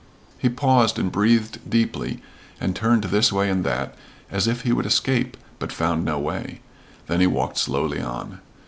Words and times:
He 0.39 0.49
paused 0.49 0.97
and 0.97 1.11
breathed 1.11 1.59
deeply, 1.69 2.23
and 2.59 2.75
turned 2.75 3.03
this 3.03 3.31
way 3.31 3.51
and 3.51 3.63
that, 3.63 3.93
as 4.31 4.47
if 4.47 4.61
he 4.63 4.73
would 4.73 4.87
escape 4.87 5.37
but 5.59 5.71
found 5.71 6.03
no 6.03 6.17
way; 6.17 6.61
then 7.05 7.19
he 7.19 7.27
walked 7.27 7.59
slowly 7.59 8.01
on. 8.01 8.39